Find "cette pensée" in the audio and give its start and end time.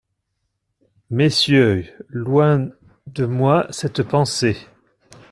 3.69-4.57